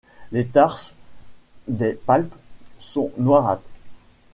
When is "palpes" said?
1.93-2.33